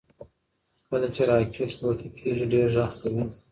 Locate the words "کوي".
3.01-3.23